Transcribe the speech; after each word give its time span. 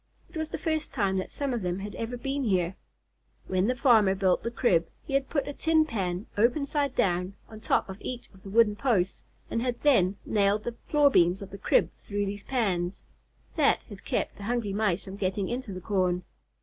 It 0.31 0.35
was 0.35 0.49
the 0.49 0.57
first 0.57 0.91
time 0.91 1.17
that 1.19 1.29
some 1.29 1.53
of 1.53 1.61
them 1.61 1.77
had 1.77 1.93
ever 1.93 2.17
been 2.17 2.43
here. 2.43 2.75
When 3.45 3.67
the 3.67 3.75
farmer 3.75 4.15
built 4.15 4.41
the 4.41 4.49
crib, 4.49 4.89
he 5.05 5.13
had 5.13 5.29
put 5.29 5.47
a 5.47 5.53
tin 5.53 5.85
pan, 5.85 6.25
open 6.39 6.65
side 6.65 6.95
down, 6.95 7.35
on 7.49 7.59
top 7.59 7.87
of 7.87 8.01
each 8.01 8.27
of 8.31 8.41
the 8.41 8.49
wooden 8.49 8.75
posts, 8.75 9.25
and 9.51 9.61
had 9.61 9.79
then 9.81 10.15
nailed 10.25 10.63
the 10.63 10.75
floor 10.87 11.11
beams 11.11 11.43
of 11.43 11.51
the 11.51 11.59
crib 11.59 11.93
through 11.97 12.25
these 12.25 12.41
pans. 12.41 13.03
That 13.57 13.83
had 13.83 14.03
kept 14.03 14.37
the 14.37 14.43
hungry 14.45 14.73
Mice 14.73 15.03
from 15.03 15.17
getting 15.17 15.49
into 15.49 15.71
the 15.71 15.81
corn. 15.81 16.23